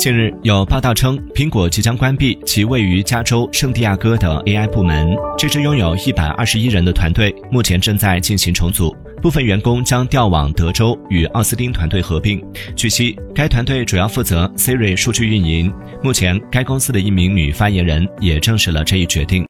[0.00, 5.14] 近日有报道称，苹果即将关闭其位于加州圣地亚哥的 AI 部门。
[5.36, 12.42] 这支拥有一百二十一人的团队目前正在进行重组，部分员工将调往德州与奥斯汀团队合并。
[12.74, 15.70] 据悉，该团队主要负责 Siri 数据运营。
[16.02, 19.46] 目前，该公司的一名女发言人也证实了这一决定。